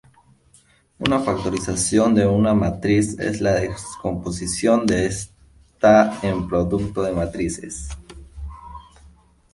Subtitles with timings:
[0.97, 7.89] Una factorización de una matriz es la descomposición de esta en producto de matrices.